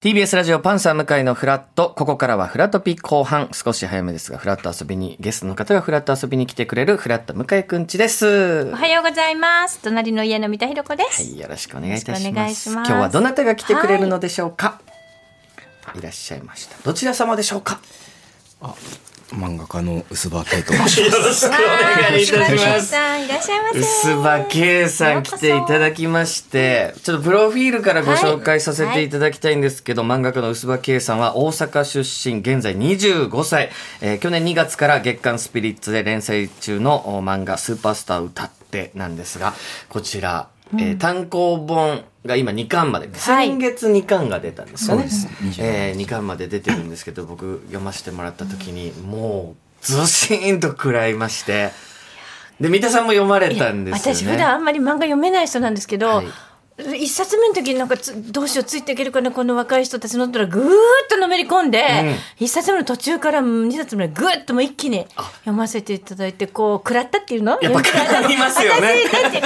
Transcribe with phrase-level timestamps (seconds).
[0.00, 1.92] TBS ラジオパンサー向井のフラット。
[1.96, 3.48] ここからはフラットピ後半。
[3.52, 8.70] 少し早めですが、フラット遊びに、ゲストの方がフラット遊びに来てくれるフラット向井くんちです。
[8.72, 9.80] おはようございます。
[9.80, 11.24] 隣の家の三田寛子です。
[11.24, 12.32] はい、よろしくお願いいたします。
[12.32, 14.80] 願いします今日はどなたが来てくれるのでしょうか、
[15.96, 16.76] い、らっしゃいました。
[16.84, 17.80] どちら様でしょうか？
[19.30, 22.86] 漫画家の薄葉圭と申しよろしくお願いいたします。
[22.86, 23.78] さんいらっしゃいませ。
[23.78, 33.70] 薄葉圭さん来ていただきまして、ちょっとプロフィールからご紹介させていただきたいんですけど、漫画家の薄葉圭さんは大阪出身、現在25歳、
[34.00, 39.54] えー去年2月から月刊スピリッツで連載中のお漫画スーパースター歌ってなんですが、
[39.88, 43.48] こちら、えー単行本が今2巻まで、はい。
[43.48, 45.08] 先月2巻が出たんですよね。
[45.08, 45.60] そうです。
[45.60, 46.26] 27え2巻。
[46.26, 51.70] まで出てるんですけど、僕読ませてもらった時に、もうずしーんと食らいまして、
[52.60, 54.16] で、三田さんも読まれたんですよね。
[54.16, 56.26] 私普段あんまり漫画読めない人なんですけど、はい
[56.96, 60.68] 一冊目の時になんかつどうしようついていけるかなこの若い人たちのったらぐーっ
[61.10, 61.82] とのめり込んで、
[62.38, 65.06] 一冊目の途中から二冊目ぐーっともう一気に
[65.40, 67.58] 読ませていただいてこう食らったっていうの？
[67.60, 68.94] やっぱ食らいますよね。
[69.10, 69.42] た食らっ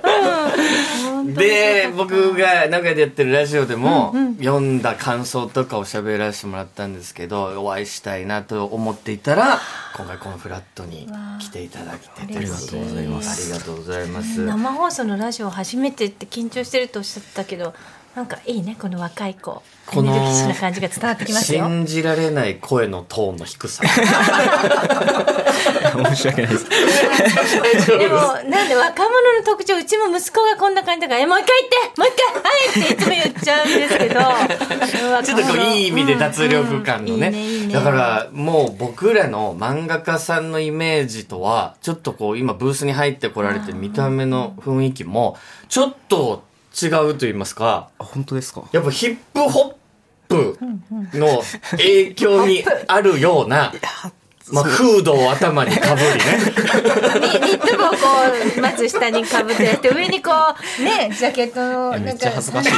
[0.00, 9.58] た、うん、で、僕が名古屋でやってるラジオでも、読んだ感想とかを喋らせてもらったんですけど、お会いしたいなと思っていたら、
[9.96, 11.08] 今回このフラットに
[11.40, 13.06] 来ていただきてて、ありがとうござい。
[13.08, 14.40] ますありがとうございます。
[14.44, 17.72] 生放送のラジオ初めてって緊張してるとおっしゃったけど
[18.14, 21.66] なんかいいねこの若い子エこのネルギッシュな感じが伝わってきますよ。
[21.66, 23.82] 信じられない声のトーンの低さ。
[26.12, 26.66] 申し訳ないです。
[27.86, 28.16] でも
[28.48, 32.42] なんで若者の特徴うちも息子がこんな感じだから「えもう一回言ってもう一回は
[32.76, 34.20] い!」っていつも言っちゃうんですけど
[35.24, 37.28] ちょっとこういい意味で脱力感のね。
[37.28, 46.44] うんうんいいねいいねだからもう僕らの漫画家さんのイメージとは、ちょっとこう今ブースに入ってこられてる見た目の雰囲気も、ちょっと
[46.80, 48.62] 違うと言いますか、あ本当ですか？
[48.72, 49.74] やっぱヒップホッ
[50.28, 50.58] プ
[51.18, 53.72] の影響にあるような、
[54.50, 56.16] まあ、フードを頭にかぶりね。
[57.20, 57.96] ニニット帽をこ
[58.56, 60.30] うまず下にかぶって上にこ
[60.80, 62.70] うねジャケットのめっなんかちゃ恥ずかしい。
[62.70, 62.74] お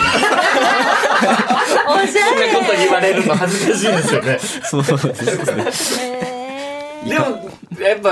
[2.07, 4.39] しゃそんなこと言われるの恥ずかしいですよね。
[4.39, 4.93] そうで
[5.73, 6.25] すね。
[7.05, 7.25] れでも、
[7.81, 8.11] やっぱ、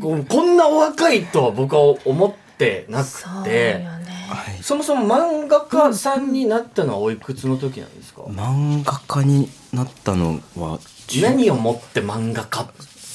[0.00, 3.99] こうこんなお若いとは僕は思ってなそうくて、よね
[4.34, 4.62] はい。
[4.62, 12.66] そもそも漫画家さんになったのはおいくつの時なんですか、漫画家になったのは10何をもって漫画家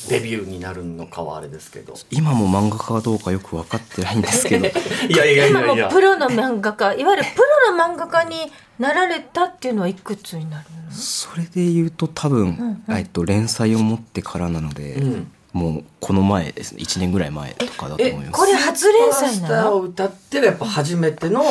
[0.10, 1.96] デビューになるのかはあれですけど。
[2.12, 4.68] 今も漫画家かどうかよく分かってないんですけど、
[5.10, 6.02] いやいやい今やいやもプ。
[6.02, 8.36] ロの漫画家いわゆるプロの漫画家に
[8.78, 10.92] なられたっていうのはいくつになるの？
[10.92, 16.82] それで言うと多分、えっと連載を持ってからなので、うんもうこの前ですね。
[16.82, 18.40] 1年ぐらい前とかだとえ思います。
[18.40, 21.44] これ初連載スーパースタなのーを歌ってるやっぱ初めての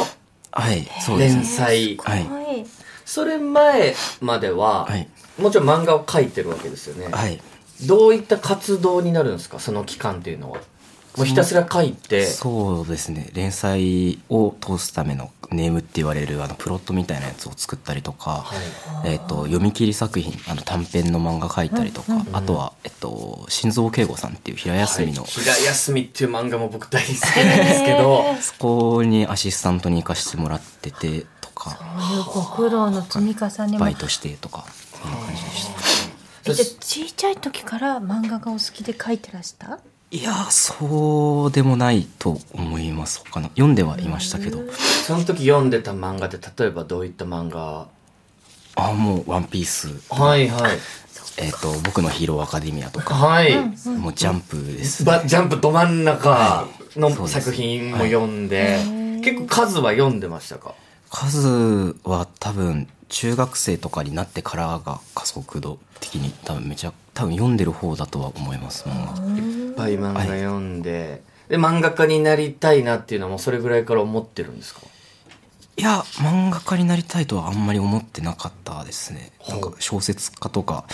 [1.18, 1.44] 連ね。
[1.44, 1.96] 載。
[1.96, 2.66] はいはい
[3.06, 7.08] それ前までは、はいもちろん漫画を描いてるわけですよね。
[7.12, 7.40] はい。
[7.86, 9.58] どういった活動になるんですか？
[9.58, 10.60] その期間っていうのは。
[11.16, 12.26] もうひたすら描いて。
[12.26, 13.30] そうですね。
[13.34, 18.54] 連載を通すためのネームって言われるあのプロットみたいなやつを作ったりとか、は
[19.04, 19.12] い。
[19.12, 25.30] えっと読み切り作品あの短編の漫画描いたりとか、あとは、えっと、心臓慶吾さんっていう平休みの、はい。
[25.30, 33.78] 平休みっていう漫画も僕大好きなんですけど、 そこにアシスタントに行かせてもらっててとかそういうご苦労の積み重ねも。
[33.78, 34.64] バイトしてとか
[35.00, 36.50] そんな感じでした。
[36.50, 39.78] えじゃあ小さい時から漫画がお好きで描いてらした？
[40.10, 43.22] いやそうでもないと思います。
[43.24, 44.60] 他の読んではいましたけど。
[44.72, 47.88] その時読んでた漫画って例えばどういった漫画？
[48.76, 49.88] あもう「ワンピース。
[50.08, 50.78] はいはい。
[51.36, 53.56] えっ、と「僕のヒーローアカデミア」とか、はい。
[53.56, 58.78] もうジャンプですばジャンプど真ん中の作品も読んで、
[59.24, 60.74] 結構数は読んでましたか？
[61.10, 74.80] 数は多分中学生とかになってからが加速度的に多分めちゃ多分読んでる方だとは思います漫画ぱい漫画読んで、で、漫画家になりたいなっていうのはもうそれぐらいから思ってるんですか？
[75.76, 79.32] いや漫画家になりたいとはあんまり思ってなかったですね。
[79.48, 80.84] なんか小説家とか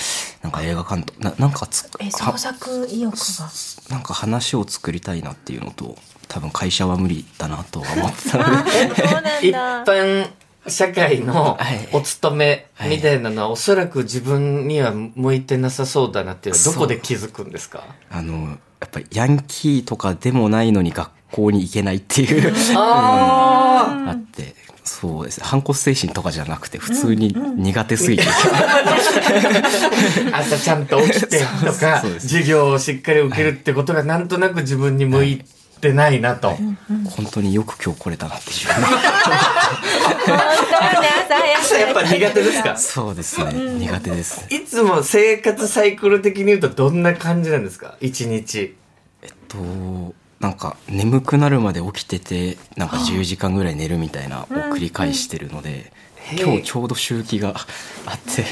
[0.42, 3.50] なんか映画監督ななんかつえは創作意欲が？
[3.90, 5.96] なんか話を作りたいなっていうのと
[6.28, 8.70] 多分会社は無理だなとは思ってたので。
[8.94, 10.30] そうなん一だ般
[10.66, 11.88] 社会のはい。
[11.92, 17.84] お勤めみたいなのはおそらく自分には向いてなさそうだなっていうのはどこで気づくんですか？
[18.10, 24.54] あのやっぱりヤンキーとかでもないのに学校に行けないっていうああって
[24.84, 25.38] そうです。
[25.38, 28.24] ね反骨精神とかじゃなくて普通に苦手すぎて、
[28.74, 28.88] あ
[30.40, 35.44] 朝ちゃんと起きてとか授業をしっかり受けるってことがなんとなく自分に向い
[35.80, 36.50] ってないなと。
[36.50, 38.56] 本当によく今日来れたなっていう
[41.80, 42.76] やっぱ苦手ですか？
[42.76, 44.46] そうですね、苦手です。
[44.54, 47.96] いつも生活サイクル的に言うとどんな感じなんですか？
[48.02, 48.76] 一日。
[49.22, 49.56] えっと
[50.40, 55.92] なんか眠くなるまで起きててなんか10時間ぐらい寝るみたいなを繰り返してるので、
[56.38, 57.54] 今日ちょうど周期が
[58.06, 58.44] あって。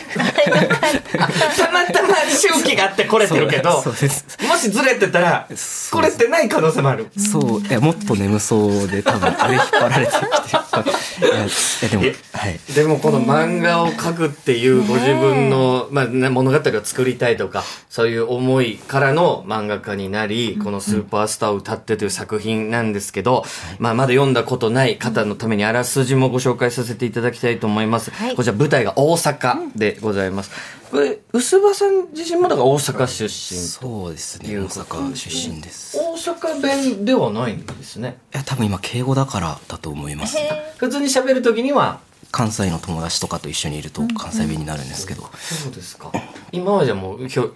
[1.57, 4.27] たまたま周期があってこれてるけど、そうです。
[4.47, 5.49] もしずれてたら、
[5.93, 7.07] これてない可能性もある。
[7.17, 7.61] そう。
[7.61, 11.49] いやもっと眠そうで多分あれ引っ張られてきていやい
[11.83, 12.75] やでもえはい。
[12.75, 22.89] でもこの漫画を描くっていうご自分の、まあね、物語を作りたいとか、そういう思いからの漫画家になり、このスーパースターを歌ってという作品なん。
[22.93, 23.45] ですけど、
[23.79, 27.68] まあまだ読んだことない方のためにあらすじもご紹介させていただきたいと思います。
[28.11, 28.37] はい。
[28.37, 30.51] こちら舞台が大阪でございます。
[30.91, 33.61] これ、薄葉さん自身もだから大阪出身。
[33.61, 34.59] そうですね。
[34.59, 35.99] 大阪出身です。
[35.99, 38.19] 大阪弁ではないんですね。
[38.35, 40.39] いや多分今敬語だからだと思います
[40.79, 42.01] 普通に喋るときには、
[42.31, 46.13] 関西の友達とかと一緒にいると関西弁になるんですけど、そうですか。
[46.53, 47.49] 今はじゃあもう標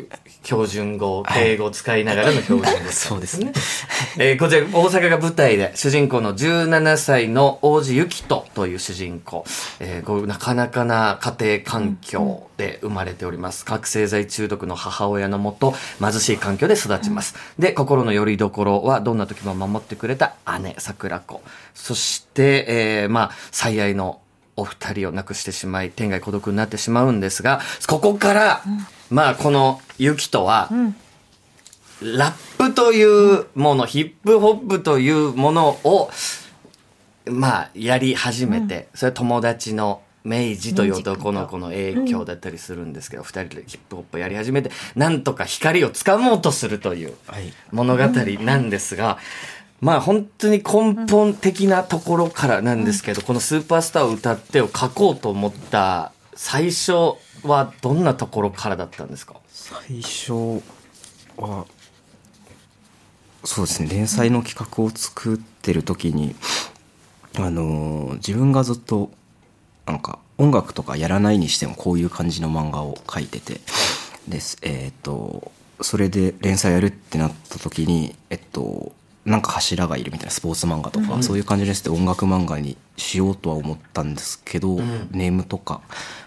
[0.42, 3.52] 標準語、敬語を使いながらの標準語、 そうですね。
[4.18, 9.44] えーこちら大阪が舞台で主人公の17歳の王子ゆきとという主人公、
[9.78, 13.64] えーこうなかなかな家庭環境で生まれております。
[13.64, 17.34] 覚醒剤中毒の母親のもと貧しい環境で育ちます。
[17.58, 21.42] で、心の拠り所はどんな時も守ってくれた姉、桜子。
[21.74, 24.21] そして、えーまあ、最愛の
[24.56, 28.62] お二人を亡くしてしまい、天涯孤独になってしまうんですが、ここから、
[29.10, 30.70] まあ、このゆきとは、
[32.02, 33.02] ラップとい
[33.40, 36.10] うもの、ヒップホップというものを、
[37.26, 47.52] まあ、やり始めて、それは友達の明治という男の子の影響だったりするんですけど、二、人でヒップホップをやり始めて、なんとか光をつかもうとするというはい。
[47.70, 48.02] 物語
[48.40, 49.18] なんですが、
[49.82, 56.92] まあ本当に根本的なところからなんですけど、このスーパースターを歌ってを書こうと思った最初
[57.42, 59.34] はどんなところからだったんですか？
[59.48, 60.62] 最初
[61.36, 61.66] は
[63.44, 66.36] そうですね連載の企画を作ってる時に
[67.36, 69.10] あのー自分がずっと
[69.84, 73.60] なんか音楽とかやらないにしてもこういう感じの漫画を描いてて
[74.28, 75.50] ですえっ、と
[75.80, 78.92] それで連載やるってなった時にえっと
[79.24, 84.80] なんか柱がいるみたいなスポーツ漫画とか、そういう感じですって音楽漫画にしようとは思ったんですけど、
[85.12, 85.80] ネームとか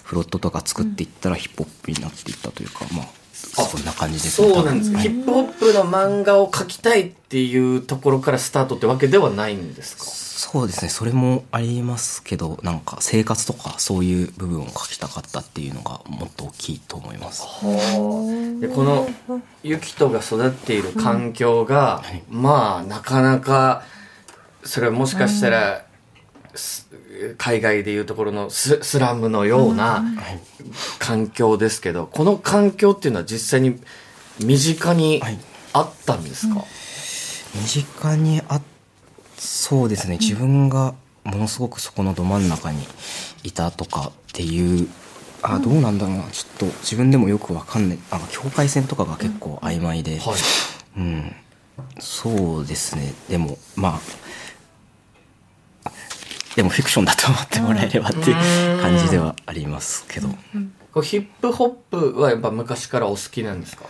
[0.04, 4.54] フロットとか作っていったらヒップホップになっていったというか、まあそんな感じですね。
[4.54, 4.92] そうなんです。
[4.92, 4.98] か。
[4.98, 10.04] 多分ヒップホップの漫画を描きたいっていうところからスタートってわけではないんですか？
[10.04, 10.90] そうですね。
[10.90, 17.44] それもありますけどなんか生活とかそういう部分を書きたかったっていうのがもっと大きいと思います。
[18.62, 19.08] でこの
[19.64, 22.24] ユキトが育っている環境が、はい。
[22.30, 23.84] まあなかなか
[24.64, 25.85] それはもしかしたら、す
[27.38, 30.40] 海外でいうところのススラムのようなはい
[31.00, 33.80] 環境ですけどこの環境っていうのは実際に
[34.44, 35.38] 身近にはい。
[35.78, 36.64] あったんですか、
[37.54, 38.62] 身近にあ
[39.38, 40.18] そうですね。
[40.22, 42.82] 自分がものすごくそこのど真ん中に
[43.44, 44.88] いたとかっていう
[45.42, 46.24] あどうなんだろうな。
[46.32, 48.00] ちょっと自分でもよくわかんない。
[48.10, 50.36] あの境界線とかが結構曖昧で、はい。
[50.98, 51.36] うん、
[52.00, 53.14] そうですね。
[53.28, 54.00] でもまあ
[56.56, 60.30] でもフィクションだと思ってもらえればっていう感じではありますけど、
[60.94, 63.86] こうヒップホップはやっぱ昔からお好きなんですか？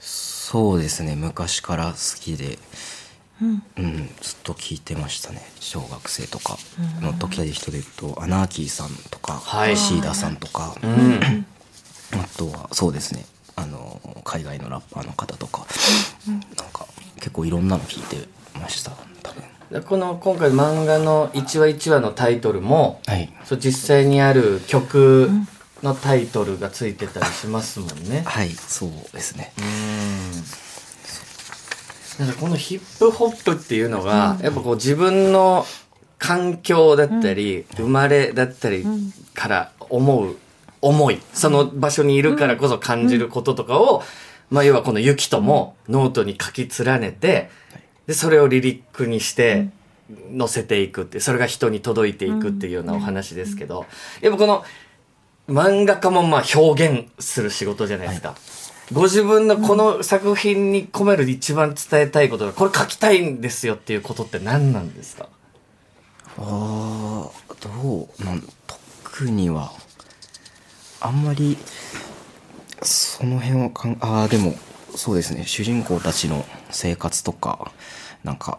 [0.00, 2.58] そうですね昔から好きで、
[3.40, 3.62] うん。
[4.20, 5.42] ずっと聞いてましたね。
[5.60, 6.58] 小学生とか
[7.00, 7.80] の時で人で言
[8.10, 9.76] うとアナーキーさんとか、はい。
[9.76, 11.46] シーダさんとか、うん。
[12.12, 13.24] あとはそうですね
[13.56, 15.66] あの海外のラッパーの方とか、
[16.26, 16.40] なん
[16.72, 18.28] か結構いろんなの聞いて
[18.58, 18.90] ました
[19.22, 19.42] 多分。
[19.42, 19.48] で
[19.80, 23.32] この今回漫画の1話1話のタイトルも、はい。
[23.44, 25.30] そう実際にある曲
[25.82, 28.22] のタイトルがついてたりしますもんね。
[28.26, 29.52] はいそうですね。
[29.58, 29.62] う
[32.22, 32.26] ん。
[32.26, 35.64] なんかこのヒップホップっていうのが、やっぱこう自分の
[36.18, 38.84] 環境だったり、生まれだったり
[39.34, 40.36] から思う
[40.82, 44.02] 思い、その場所にいるからこそ感じることとかを、
[44.50, 47.50] まあ要はこのユキトもノートに書き連ねて、
[48.06, 49.68] で、それをリリックにして、
[50.36, 53.86] 載せていくって、それが人に届いていくっていうようなお話ですけど、
[54.20, 54.64] やっぱこの、
[55.48, 58.36] 漫画家もまあ表現する仕事じゃないですか。
[58.92, 65.28] ご自分のこの作品に込める一番伝えたいことが、これ書きたいんですよっていうことって何なんですか？
[66.38, 66.44] ああ
[67.60, 69.72] どうなん特には
[71.00, 71.58] あんまり
[72.82, 74.54] その辺はかんああでも
[74.94, 75.44] そうですね。
[75.46, 77.72] 主人公たちの生活とか
[78.24, 78.58] なんか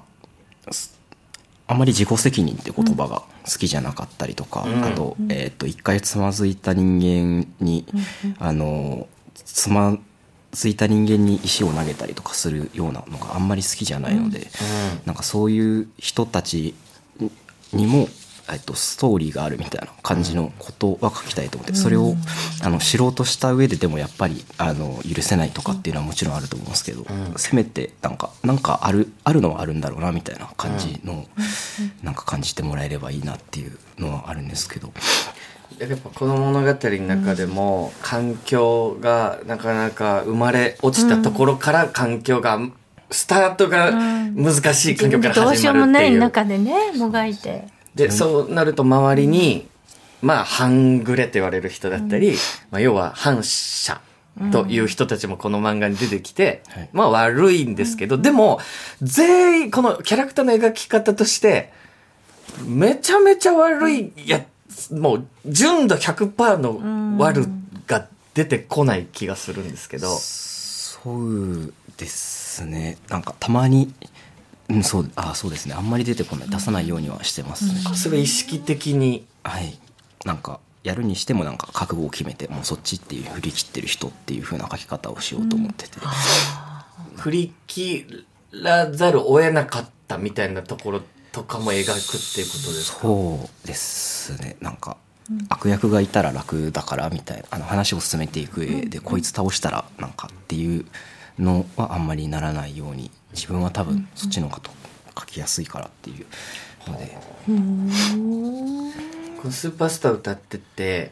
[1.68, 4.84] あまり自己責任って言葉が好きじゃなかったりとか、うん。
[4.84, 7.86] あと,、えー、と一回つまずいた人間に、
[8.40, 9.98] あのつま
[10.52, 14.48] ずいた人間に石を投げたりとかするようなのがあんまり好きじゃないので、
[15.06, 16.76] なんかそういう人たち
[17.72, 18.08] にも、
[18.52, 22.16] えっと、ストーリーがあるみたいな感じのことは書きたいと思って、それを
[22.62, 27.06] あの知ろうとした上ででもやっぱりあの許せないとかっていうのはもちろんあると思うんですけど、
[27.38, 31.26] せめてなんかなんかあるあるのはあるんだろうなみたいな感じの、
[32.04, 34.92] なんか感じてもらえればいいなっていうのはあるんですけど。
[35.80, 42.60] やっぱこの物語の中でも環境がなかなか生まれ落ちたところから環境が
[43.10, 46.46] スタートが難しい環境からどうしようもない始まるっていう。
[46.46, 49.68] 中でねもがいてでそうなると周りに
[50.22, 52.36] まあ半グレと言われる人だったり、
[52.72, 54.02] まあ、要は反社
[54.52, 56.90] という人たちもこの漫画に出てきて、はい。
[56.92, 58.60] まあ悪いんですけど、でも
[59.02, 61.72] 全員このキャラクターの描き方として
[62.66, 64.44] めちゃめちゃ悪いや
[64.92, 67.48] もう純度100%の悪
[67.86, 72.98] が出てこない気がするんですけど、そうですね。
[73.10, 73.94] なんかたまに、
[74.74, 75.76] うん、そうあそうですね。
[75.76, 76.50] あんまり出てこない。
[76.50, 79.26] 出さないようにはしてますね、それ意識的に。
[79.44, 79.78] はい。
[80.26, 85.98] なんかやるにしてもなんか覚悟を決めてもうそっちっていう振り切ってる人っていう風な書き方をしようと思ってて、
[87.16, 91.02] 振り切らざるを得なかったみたいなところ
[91.32, 93.00] とかも描くっていうことですか？
[93.02, 94.56] そうですね。
[94.62, 94.98] なんか、
[95.50, 100.86] 悪役がいたら楽だからみたいなあの話を進めていく上で、こいつ倒したらなんかっていう
[101.40, 104.70] のはあんまりならないように自分は多分そっちの方が
[105.20, 106.26] 書きやすいからっていう
[106.90, 107.18] ので、
[109.38, 111.12] このスーパースター歌ってて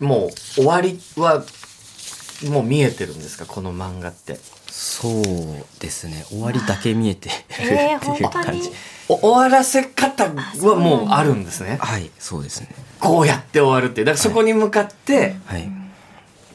[0.00, 1.44] もう終わりは
[2.50, 3.46] もう見えてるんですか？
[3.46, 4.38] この漫画って。
[4.68, 5.22] そう
[5.80, 6.24] ですね。
[6.28, 8.70] 終わりだけ見えてるえーっていう感じ、
[9.08, 11.78] お終わらせ方はもうあるんですね。
[11.80, 12.68] はいそうですね。
[13.00, 15.66] こうやって終わるってだからそこに向かってはい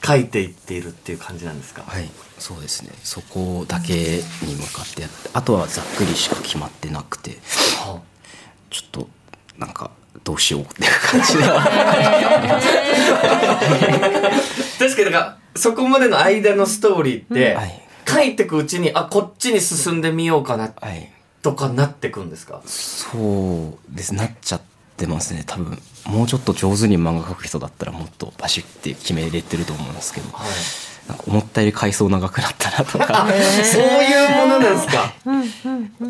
[0.04, 2.90] 書いていっているっていう感じなんですか、はいそうですね。
[3.04, 7.38] そこだけに向かってやってあとはざっくりしか決まってなくて
[7.86, 8.02] は
[8.72, 9.08] ちょっと
[9.60, 9.92] なんか
[10.24, 11.44] どうしようっていう感じで。
[14.80, 17.88] 確かになんかそこまでの間のストーリーって、はい。
[18.08, 21.12] 書いてくうちにあこっちに進んでみようかなはい。
[21.44, 22.64] とかなってくんですか？
[22.66, 24.16] そうです。
[24.16, 24.62] なっちゃっ
[24.98, 30.48] てますね多分もうちょっと上手に漫画描く人だったらもっとバシッて決めれてると思うんですけどはい。
[31.08, 33.28] なんか思ったより回想長くなったなとか。
[33.64, 35.14] そういうものなんですか？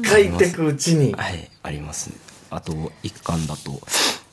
[0.10, 1.13] 書いてくうちに。
[1.13, 2.15] はいありますね。
[2.50, 3.81] あと一巻だと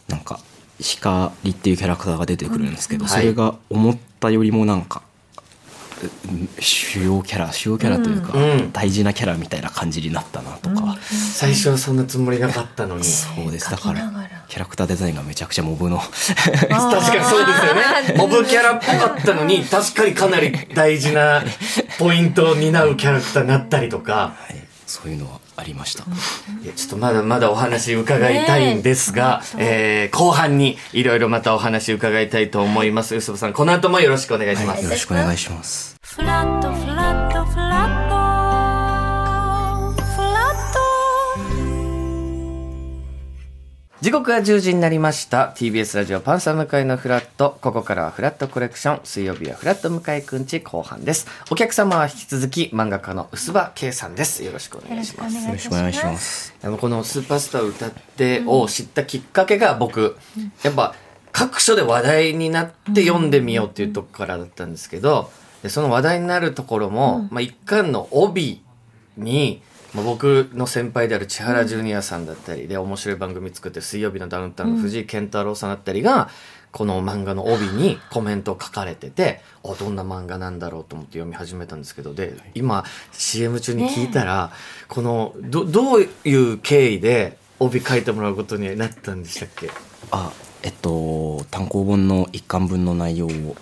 [0.08, 0.40] なんか
[0.80, 3.08] 光っていうキャラクターが出てくるんですけど、うん。
[3.08, 8.72] それが思ったよりもなんか、うん主要キャラ主要キャラというか、うん。
[8.72, 13.04] 大事なキャラみたいな感じになったなとか、最初はそんなつもりなかったのに。
[13.04, 13.68] そうです。
[13.70, 14.10] だから
[14.48, 15.98] キャラクターデザインがめちゃくちゃモブの。
[16.00, 18.14] 確かにそうですよね。
[18.16, 21.42] モブキャラっぽかったのに、確かにかなり大事な
[21.98, 24.12] ポイントを担うキャラクターになったりとか。
[24.12, 26.04] はい、そういうのはありました、
[26.62, 33.16] いやちょっとまだまだお話伺いたいんですが、ねええー後半にいろいろまたお話伺いたいと思います。
[33.16, 34.84] 薄葉さん、この後もよろしくお願いします。
[34.84, 35.96] よろしくお願いします。
[36.02, 38.17] フラットフラットフラット
[44.00, 45.52] 時刻は10時になりました。
[45.56, 47.58] TBS ラジオパンサー向井のフラット。
[47.60, 49.00] ここからはフラットコレクション。
[49.02, 51.26] 水曜日はフラット向井くんち後半です。
[51.50, 54.44] お客様は引き続き漫画家の薄葉圭さんです。
[54.44, 55.44] よろしくお願いします。
[55.44, 56.54] よろしくお願いします。
[56.62, 60.16] あのこの「スーパースター歌って」を知ったきっかけが僕、
[60.62, 60.94] やっぱ
[61.32, 65.30] 各所で話題になって読んでみようっていうとこからだったんですけど
[65.64, 68.62] でその話題になるところも、まあ、一巻の帯
[69.16, 69.60] に、
[69.98, 76.30] まあ、僕の先輩である千原ジュニアさんだったりで面白い番組作ってる水曜日のダウンタウンの藤井健太郎さんだったりが、
[76.70, 84.52] この漫画の帯にコメントを書かれてて、あどんな漫画なんだろうと思って読み始めたんですけど、で、今 CM 中に聞いたら、
[84.86, 89.70] この、ど、どういう経緯で帯書いてもらうことになったんでしたっけ？
[90.10, 90.30] あ
[90.62, 93.56] えっと単行本の一巻分の内容を、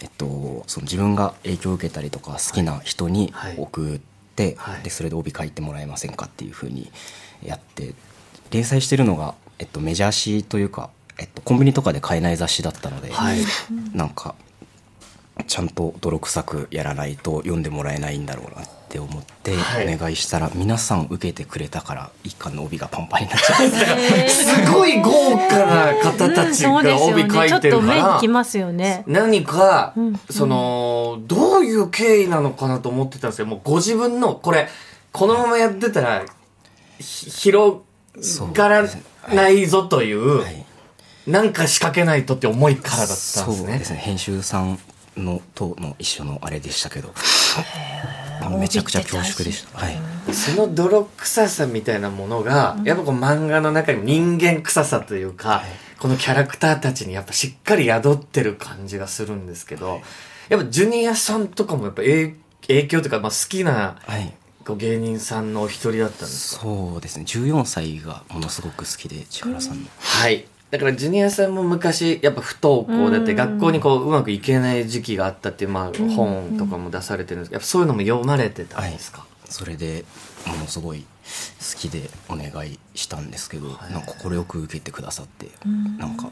[0.00, 3.54] えっと、その自分が影響を受けたりとか好きな人にはい。
[3.56, 4.17] 送って、
[4.58, 4.82] はい。
[4.82, 6.90] でそれで帯書いてもらえませんかっていうふうに
[7.44, 7.94] やって
[8.50, 13.38] 連載してるのが、えっと、メジャー誌というか、えっと、コンビニとかで買えない雑誌だったので、はい。
[13.94, 14.34] なんか
[15.46, 19.94] ちゃんと泥臭くやらないと読んでもらえないんだろうなって思ってはい。
[19.94, 24.28] お願いしたら、皆さん受けてくれたから一巻の帯がパンパンになっちゃって。
[24.28, 29.04] すごい豪華な方たちが帯書いてるちょっと目からにき、ますよね。
[29.06, 29.94] 何か、
[30.30, 33.46] その、どういう経緯なのかなと思ってたんですよ。
[33.46, 34.68] もうご自分の、これ、
[35.12, 36.24] このままやってたら、
[36.98, 37.78] ひ広
[38.52, 38.84] がら
[39.32, 40.64] ないぞという、はい。
[41.26, 43.56] なんか仕掛けないとって思いからだったんですね。
[43.56, 43.98] そうですね。
[43.98, 44.78] 編集さん
[45.16, 47.12] のとの一緒のあれでしたけど
[48.56, 49.78] めちゃくちゃ恐縮でした。
[49.78, 50.00] はい。
[50.32, 55.62] その泥臭さみたいなものが、やっぱこう漫画の中にも人間臭さというか、
[55.98, 60.00] このキャラクターたちにやっぱしっかり宿ってる感じがするんですけど、
[60.48, 62.36] やっぱジュニアさんとかもやっぱ影
[62.66, 64.32] 影響というか、まあ、好きなはい。
[64.64, 66.62] こう芸人さんのお一人だったんですか？
[66.62, 67.24] そうですね。
[67.26, 70.46] 14歳がものすごく好きで千原さんの、はい。
[70.70, 80.04] だからジュニアさんも昔やっぱ不登校だって学校にこううまくいけない時期があったっていうまあ本とかも出されてるんですけどやっぱそういうのも読まれてたんですか、それで
[80.48, 85.48] ものすごい好きでお願いしたんですけど、なんか快く受けてくださって、
[85.98, 86.30] なんか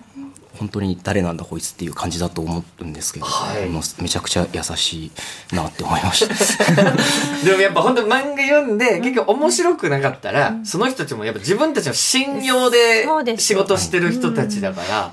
[0.58, 3.68] 本当に誰なんだこいつっていう感じだと思うんですけど、はい。
[3.68, 6.72] もうめちゃくちゃ優しいなって思いました。
[7.44, 13.06] でもやっぱ本当漫画読んで結局面白くなかったら、その人たちもやっぱ自分たちの信用で
[13.38, 15.12] 仕事してる人たちだから、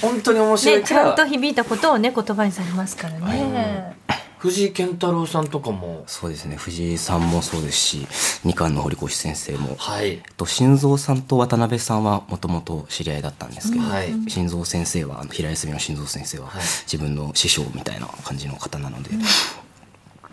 [0.00, 3.96] 本当に面白いね、ちから、ゃんと響いたことをね言葉にされますからね。
[4.38, 6.04] 藤井健太郎さんとかも。
[6.06, 6.56] そうですね。
[6.56, 8.06] 藤井さんもそうですし
[8.44, 10.22] 二冠の堀越先生も、はい。
[10.36, 14.12] と心臓さんと渡辺さんはもともと知り合いだったんですけど、はい。
[14.28, 16.62] 心臓先生はあの平休みの心臓先生は、はい。
[16.62, 19.10] 自分の師匠みたいな感じの方なので、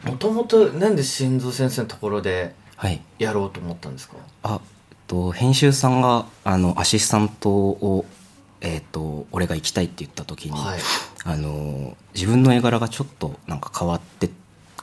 [0.03, 3.01] もともとなんで心臓先生のところではい。
[3.17, 4.17] やろうと思ったんですか？
[4.43, 4.61] あ
[5.07, 8.05] と編集さんがあのアシスタントを
[8.61, 10.79] えっと俺が行きたいって言った時に、はい
[11.25, 14.29] あの自分の絵柄がちょっとなんか変わって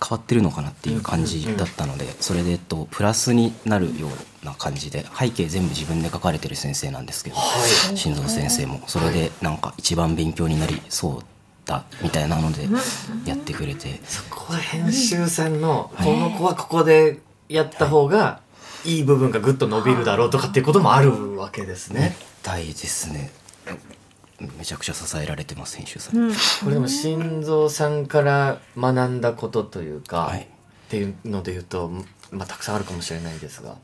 [0.03, 7.97] 変わってるのかなっていう感じだったので、それで、えっと、プラスになるような感じで背景全部自分で描かれてる先生なんですけど、はい。
[7.97, 8.83] 心臓先生も。
[8.89, 11.25] それでなんか一番勉強になりそう
[11.65, 12.69] だみたいなので
[13.25, 18.41] やってくれて、そこは編集さんのこの子はここでやった方が
[18.85, 22.17] いい部分がぐっと伸びるだろうとかっていうこともあるわけですね。
[22.43, 22.67] たい。
[22.67, 23.31] ですね
[24.59, 26.29] めちゃくちゃ支えられてます編集さん。
[26.29, 30.41] に、これでも心臓さんから学んだことというか、はい。
[30.43, 30.45] っ
[30.89, 31.91] ていうので言うと、
[32.31, 33.77] まあ、たくさんあるかもしれないですが。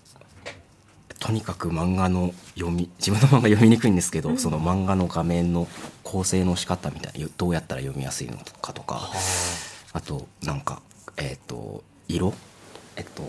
[1.18, 5.66] とにかく漫画の読み自分の漫画読みにくいんですけど、その漫画の画面の
[6.04, 9.10] 構成の仕方みたいなどうやったら読みやすいのかとか。
[9.92, 10.80] あとなんか
[11.16, 12.34] えっ、と色？
[12.94, 13.22] えっと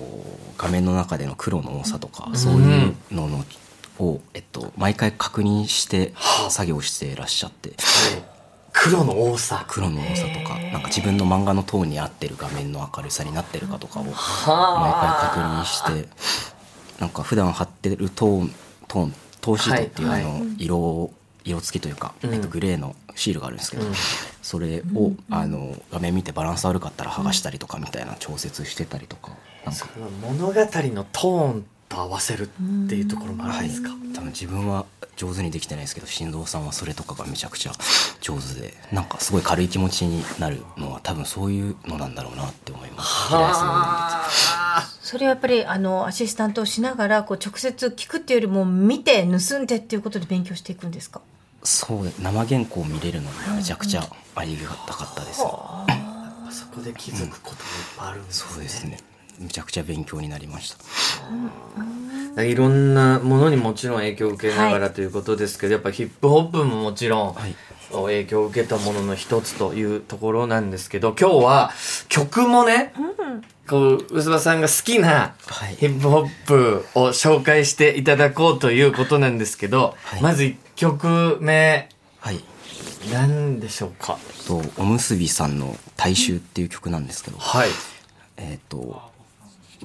[0.58, 3.44] 画面の中での黒の多さとか、そういうのの
[4.00, 6.14] を、えっと、毎回確認して
[6.50, 7.74] 作業してらっしゃって。
[8.72, 9.66] 黒の多さ。
[9.68, 14.20] 黒の多さとかなんか自分の漫画のトーンに合ってる画面の明るさになってるかとかを毎回
[15.22, 16.10] 確認して
[17.00, 18.52] なんか普段貼ってるトーン
[18.88, 21.14] トーントーシートっていうはいあの色を
[21.46, 23.84] 色付きというか、えっと、グレーのシールがあるんですけど、
[24.42, 29.32] それをあの画面見てバランス悪かったら剥がしたりとかみたいな調節してたりとか
[29.66, 29.88] なんか。
[30.22, 32.47] 物語のトーンと合わせるっ
[32.88, 33.89] ていうところもあるんですか？
[34.13, 37.73] 多分自分は上手にできてないですけど心臓さんはそれとかがめちゃくちゃ
[38.21, 43.30] 上手でなんかすごい軽い気持ちになるのは多分そういうのなんだろうなって思います。
[45.02, 51.21] それはやっぱりあのアシスタントをしながらこう直接聞くっていうよりも見て盗んでっていうことで勉強していくんですか？
[51.63, 54.04] そうで生原稿を見れるのがめちゃくちゃ
[54.36, 57.58] ありがたかったです、そこで気づくこともいっ
[57.97, 58.54] ぱいあるんですね。
[58.54, 58.99] そうですね
[59.39, 60.75] めちゃくちゃ勉強になりまし
[62.36, 62.43] た。
[62.43, 67.56] いろんなものにもちろん影響を受けながはいらということですけど、やっぱヒップホップももちろんはい。
[67.91, 71.71] 影響を受けたものの一つというところなんですけど、今日は
[72.08, 72.93] 曲もね、
[73.67, 75.75] こう、薄葉さんが好きなはい。
[75.75, 80.21] ヒップホップを紹介していただこうということなんですけど、はい。
[80.21, 82.43] まず1曲目、はい。
[83.12, 84.19] 何でしょうか？
[84.47, 87.69] とおむすびさんの「大衆」っていう曲なんですけど、はい。
[88.38, 89.02] えっ、と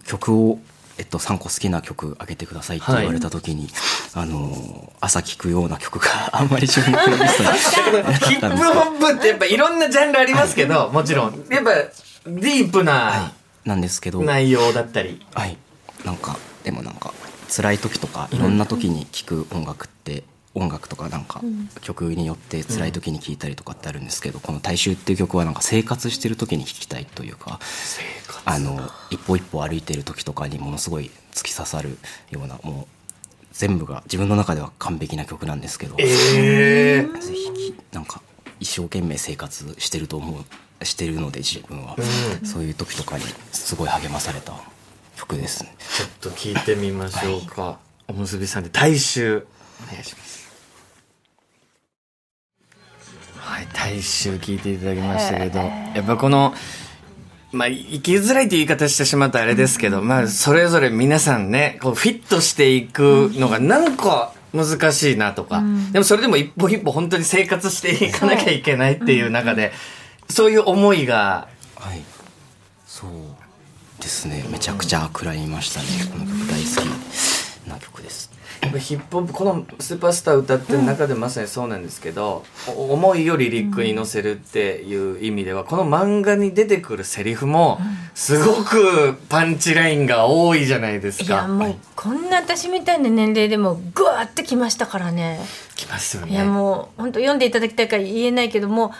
[0.04, 0.59] 曲を、
[0.98, 3.68] えっと、3個好きな曲あげてくださいって言われた時に、
[4.14, 11.44] あのー朝聴くような曲があんまり自分のプレイリストにヒップホップってやっぱいろんなジャンルありますけど、もちろん。
[11.50, 13.33] やっぱディープな
[13.66, 15.20] なんですけど、内容だったり。
[15.35, 15.59] はい、
[16.04, 17.12] なんかでもなんか
[17.54, 21.42] 辛い時とかいろんな時に聴く音楽って、音楽とかなんか
[21.80, 28.42] 曲によって辛い時に聴いたりとかってあるんですけど、この「大衆」っていう曲はなんか生活してる時に聴きたいというか生活。
[28.44, 31.98] あの一歩一歩歩いてる時とかにものすごい突き刺さる
[32.30, 38.20] ようなもう全部が自分の中では完璧な曲なんですけど、ええぜひなんか
[38.60, 41.96] 一生懸命生活してると思うしてるので自分は、
[42.44, 44.52] そういう時とかにすごい励まされた
[45.16, 45.74] 曲ですね。
[45.78, 47.78] ちょっと聞いてみましょうか。
[48.08, 49.46] おむすびさんで大衆。
[49.88, 50.44] お願いします。
[53.36, 56.54] はい、大衆聞いていただきましたけど、やっぱこの
[57.54, 65.62] まあ、生きづらいって言い方してしまったらあれですけど、まあ、それぞれ皆さんね、こう、フィットしていくのがなんか難しいなとか、
[65.92, 69.72] でもそれでも一歩一歩本当に生活していかなきゃいけないっていう中で、
[70.28, 72.02] そういう思いが、はい。
[72.86, 73.10] そう
[74.00, 74.44] ですね。
[74.50, 75.86] めちゃくちゃ食らいましたね。
[76.12, 77.33] この曲大好き
[77.66, 78.31] な曲です。
[78.79, 87.81] ヒップホップこの「スーパースター」歌ってる中でまさにそうなんですけど、お思いをリリックに乗せるっていう意味ではこの漫画に出てくるセリフも
[88.14, 91.48] すごくパンチラインが多いじゃないですいやか。
[91.48, 95.40] もうこんな私みたいな年齢でもグワーってきましたからね。
[95.74, 96.33] きますよね。
[96.33, 98.92] いやもう本当読んでいただきたいから言えないけども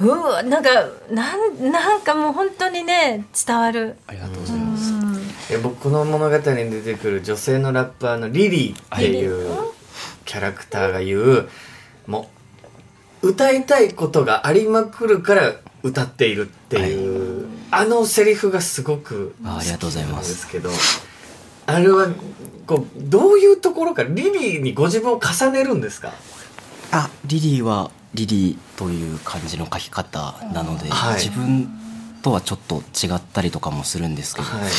[0.00, 0.70] うわなんか
[1.10, 3.96] なんなんかもう本当にね伝わる。
[4.06, 4.61] ありがとうございます
[5.50, 9.72] え僕この物語に出てくる女性のラッパーのリリーっていう
[10.24, 11.48] キャラクターが言う
[12.06, 12.30] も
[13.22, 20.28] う歌いたいことがありまくるから歌っているっていう、あのセリフがすごくあありがとうございます。
[20.28, 20.70] なんですけど
[21.66, 22.08] あれは
[22.66, 26.12] こうどういうところかリリーにご自分を重ねるんですか？
[26.92, 31.14] あリリーはリリーという感じの書き方なので、はい。
[31.14, 31.68] 自分
[32.22, 34.70] とはちょっと違ったりとかもするんですけど、はい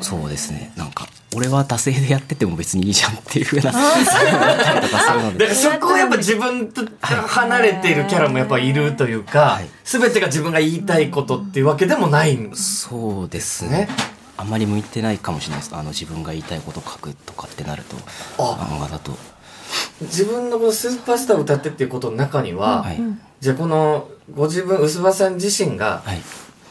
[0.00, 0.72] そうですね。
[0.76, 9.68] なんか俺は惰性でやってても別にいいじゃんっていうふうな思ったりとかするのでだからそこはやっぱ自分と離れているキャラもやっぱいるというか、はい。
[9.84, 13.70] 全てが自分が言いたいことっていうわけでもないんですそうですね。
[13.70, 13.88] ね
[14.36, 15.74] あんまり向いてないかもしれないです。
[15.74, 17.96] あの自分が言いたいこと書くとかってなると
[18.38, 18.56] あ。
[18.70, 19.12] 漫画だと。
[20.00, 23.00] 自分のこのスーパースターを歌ってっていうことの中には、はい、
[23.40, 26.22] じゃあこのご自分薄葉さん自身がはい、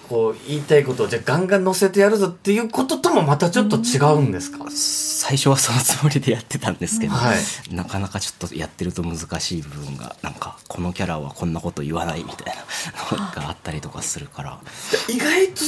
[0.09, 7.75] こう言いたいことをじゃあガンガン乗せてやるぞっていうことともまたちょっと違うんですか、最初はそのつもりでやってたんですけど、はい。
[7.75, 14.59] なかなかちょっとやってると難しい部分がなんかこのキャラはこんなこと言わないみたいなのがあったりとかするから。
[15.07, 15.63] 意外と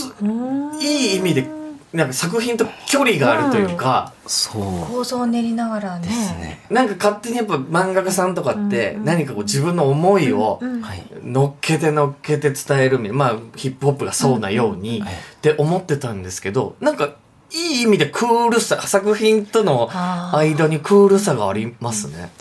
[0.81, 1.60] いい意味で
[1.93, 4.61] なんか作品と距離があるというか、そう。
[4.89, 6.07] 構造を練りながらね。
[6.07, 11.03] ですね、なんか勝手にやっぱ漫画家さんとかって何かこう自分の思いをはい。
[11.23, 15.13] 乗っけて乗っけて伝えるみたいなまあヒップホップがそうなようにはい。
[15.13, 17.15] って思ってたんですけどなんか
[17.51, 19.89] いい意味でクールさ作品との
[20.37, 22.31] 間にクールさがありますね。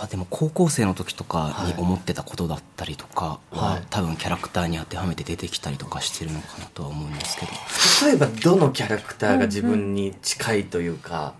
[0.00, 3.82] あでも高校生の時とかに思ってたことだったりとかは、はい。
[3.90, 7.52] 多分キャラクターに当てはめて出てきたりとかしてるのかなとは思うんですけど。
[8.06, 11.34] 例えばどのキャラクターが自分に近いというか、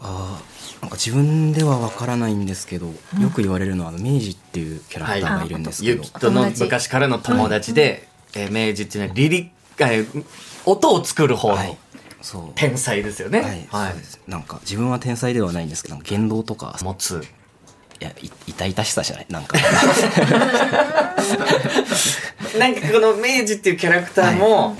[0.00, 2.94] あーなんか自分ではわからないんですけど、よ
[3.34, 10.24] く言われるのは明治っていうキャラクターがいるんですけど、ゆきとの昔からの友達で、えー明治っていうのはリリえー
[10.64, 11.76] 音を作る方のはい。
[12.22, 12.52] そう。
[12.54, 13.40] 天才ですよね。
[13.40, 13.92] はい、はい。
[13.92, 14.20] そうです。
[14.26, 17.22] なんか自分は天才ではないんですけど言動とか持つ。
[18.00, 19.26] いやい痛々しさじゃない？
[19.28, 19.58] なんか。
[22.58, 24.76] なんかこの明治っていうキャラクターも、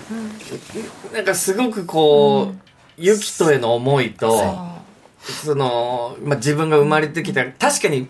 [1.12, 2.56] なんかすごくこう、
[2.96, 4.56] ゆきとへの思いと、
[5.44, 8.08] その、まあ、自分が生まれてきた、確かに、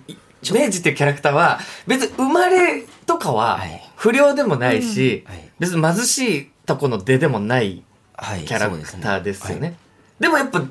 [0.52, 3.82] 明治っていうキャラクターは、別に生まれとかははい。
[3.96, 5.32] 不良でもないし、うん。
[5.32, 5.48] はい。
[5.58, 7.82] 別に貧しいとこの出でもない
[8.16, 9.74] はいキャラクターですよね。
[10.18, 10.62] でもやっぱ、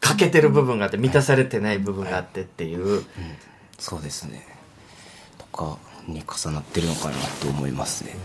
[0.00, 3.04] 欠けてる部分があって、満たされてない部分があってっていう。
[3.78, 4.46] そうですね。
[5.38, 8.16] とかに重なってるのかなと思いますね。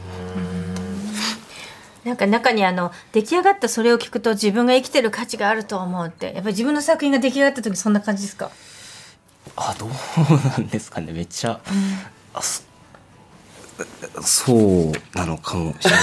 [2.04, 6.28] なんか中にあの出来上がったそれを聞くと自分が生きてる価値があると思うって。
[6.28, 8.50] やっぱり自分の作品が出来上がった時そんな感じですか？
[9.56, 9.90] あどう
[10.50, 11.12] なんですかね。
[11.14, 11.60] めっちゃ、
[12.34, 12.64] あそ
[14.22, 15.98] そうなのかもしれな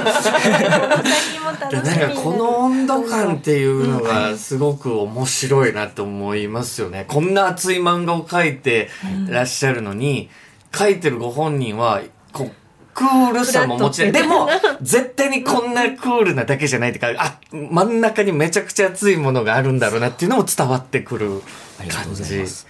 [0.00, 7.04] いで なんかこの温度感っていうのがすごく面白いなと思いますよね。
[7.08, 8.90] こんな熱い漫画を描いて
[9.28, 10.30] らっしゃるのに、
[10.72, 12.52] 描いてるご本人は、こう、
[12.94, 14.12] クールさももちろん。
[14.12, 14.48] でも、
[14.80, 21.42] 絶対にこんなクールなだけじゃないっていうか、あ、真ん中にめちゃくちゃ熱いものがあるんだろうなっていうのも伝わってくる
[21.90, 22.66] 感じです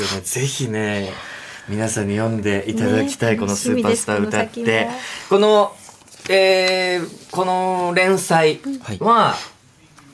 [0.00, 0.20] よね。
[0.22, 1.12] ぜひね、
[1.68, 5.28] 皆さんに読んでいただきたい、ねこのスーパースター歌ってす。
[5.28, 5.76] この、
[6.30, 8.60] えー、この連載
[9.00, 9.34] は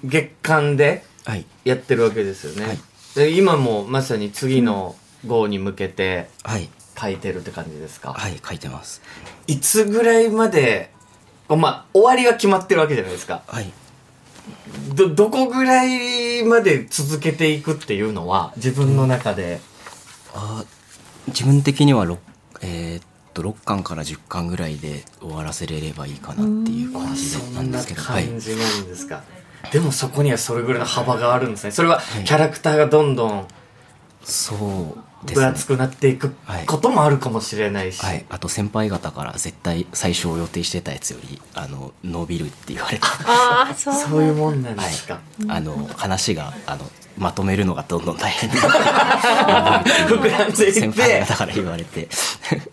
[0.05, 2.67] 月間ではいやってるわけですよね。
[2.67, 2.79] はい
[3.15, 9.03] で今もまさに次の号に向けてはい書いてるって感じですか、はい書いてます
[9.47, 10.91] いつぐらいまで、
[11.49, 13.43] まあ、終わりは決まってるわけじゃないですか。
[13.47, 13.73] はい
[14.95, 19.61] ど、どこぐらいまで続けていくっていうのは自分の中で。
[20.35, 20.65] あ
[21.29, 22.19] 自分的には6
[22.63, 29.23] えーっと6巻から10巻ぐらいで終わらせれればいいかなっていう感じなんですけどはい感じなんですか。
[29.73, 31.71] でもそこにはそれぐらいの幅があるんですね。
[31.73, 33.49] それはキャラクターがどんどん。
[34.25, 35.47] そうですね。
[35.47, 43.03] 分厚くなっていくはいこともあるかもしれないし、はい、あと先輩方から絶対最初予定してたやつよりあの伸びるって言われて。
[43.27, 46.85] ああそうそういうもんなんですか、あの話があの
[47.17, 50.81] まとめるのがどんどん大変に 膨らんでいって。
[50.81, 52.09] 先輩方から言われて。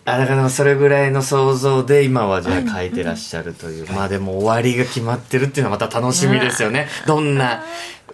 [0.04, 7.62] あだからそれぐらいの想像で今はじゃあ書いてらっしゃるという、まあでも終わりが決まってるっていうのはまた楽しみですよね、どんな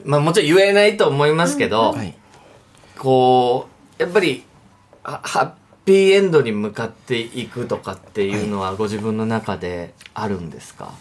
[0.04, 2.14] まあもちろん言えないと思いますけど、はい
[2.98, 4.44] こうやっぱり
[5.04, 5.52] はハッ
[5.84, 10.92] ピーエンドに向かっていくとかっていうのはご自分の中であるんですか、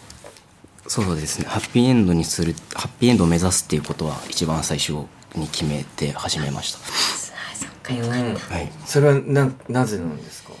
[0.86, 1.46] そうですね。
[1.46, 4.92] ハッピーエンドにするハッピーエンドを目指すっていうことは一番最初
[5.34, 6.78] に決めて始めました。
[6.78, 8.70] うんはい。
[8.84, 10.52] それはななぜなんですか？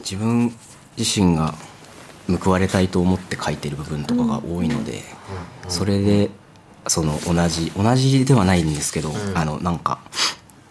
[0.00, 0.52] 自分
[0.96, 1.54] 自身が
[2.42, 5.02] 報われたいと思って書いてる部分とかが多いので、
[5.68, 6.30] それで
[6.86, 9.14] その同じ同じではないんですけど、ん。
[9.34, 9.98] あのなんか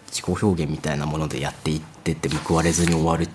[0.08, 3.30] 自己表現みたいなものでやっていってって報われずに終わるっ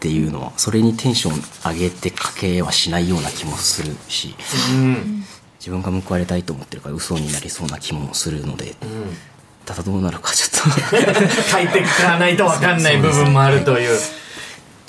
[0.00, 4.34] ていうのはそれにテンション上げて書けはしないような気もするし
[4.72, 5.24] うん。
[5.58, 9.16] 自分が報われたいと思ってるから嘘になりそうな気もするのでうん。
[9.64, 11.50] ただどうなるかちょっと。
[11.50, 13.98] 書いていかないと分かんない部分もあるという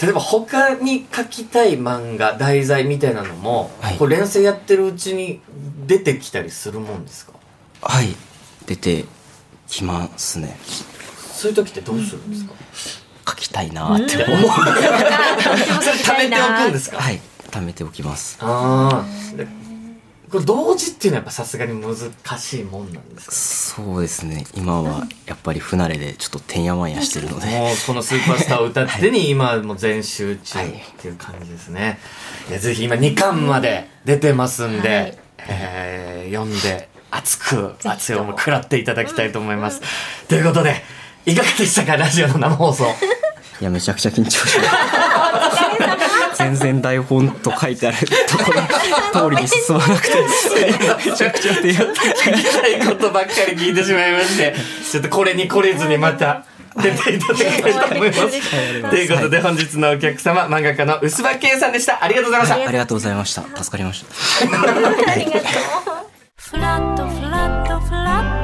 [0.01, 3.97] 例えば他に書きたい漫画題材みたいなのも、はい。
[3.97, 5.39] こう連載やってるうちに
[5.87, 7.33] 出てきたりするもんですか？
[7.81, 8.15] はい
[8.65, 9.05] 出て
[9.67, 10.57] きますね。
[11.31, 12.53] そういう時ってどうするんですか、
[13.31, 16.97] 書きたいなって思う、 それ貯めておくんですか？
[16.97, 18.37] はい貯めておきます。
[18.41, 19.47] ああで
[20.35, 21.95] これ同時っていうのはやっぱさすがに難
[22.37, 24.45] しいもんなんですかそうですね。
[24.55, 27.45] 今はやっぱり不慣れでちょっとてんやわんやしてるので。
[27.45, 30.63] もうこのスーパースターを歌ってに今はもう全集中っ
[30.97, 31.99] ていう感じですね。
[32.49, 35.17] いや、ぜひ今2巻まで出てますんで、はい。
[35.47, 39.81] えー読んで熱く熱い思い食らっていただきたいと思います。
[40.27, 40.75] ということで、
[41.25, 41.95] いかがでしたか？
[41.95, 42.85] ラジオの生放送。
[43.61, 44.69] いやめちゃくちゃ緊張します
[46.45, 48.61] 全然台本と書いてあるところ
[49.29, 51.09] 通りに進まなくて。
[51.09, 54.55] めちゃくちゃ手や聞きたいことばっかり聞いてしまいまして、
[54.91, 56.43] ちょっとこれに来れずにまた
[56.75, 58.89] 出ていただきたいと思います。
[58.89, 62.03] ということで本日のお客様、漫画家の薄葉圭さんでした。
[62.03, 62.55] ありがとうございました。
[62.55, 63.41] ありがとうございました。
[63.41, 65.11] 助かりました。
[65.11, 65.45] ありがとう。
[66.37, 68.34] フラッ